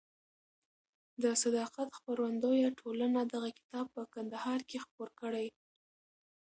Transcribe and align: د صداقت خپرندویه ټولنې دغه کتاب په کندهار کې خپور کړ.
د 1.23 1.25
صداقت 1.43 1.87
خپرندویه 1.97 2.69
ټولنې 2.79 3.23
دغه 3.33 3.49
کتاب 3.57 3.85
په 3.95 4.01
کندهار 4.13 4.59
کې 4.69 4.77
خپور 4.85 5.09
کړ. 5.19 5.33